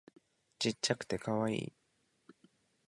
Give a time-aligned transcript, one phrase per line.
[0.57, 1.73] ちっちゃくてカワイイ